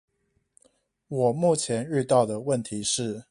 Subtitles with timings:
[1.09, 3.19] 我目前遇到的問題是